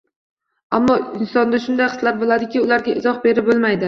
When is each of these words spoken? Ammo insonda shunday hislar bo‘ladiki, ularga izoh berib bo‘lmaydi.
Ammo 0.77 0.95
insonda 1.17 1.59
shunday 1.65 1.91
hislar 1.91 2.17
bo‘ladiki, 2.21 2.63
ularga 2.65 2.97
izoh 3.03 3.21
berib 3.27 3.51
bo‘lmaydi. 3.51 3.79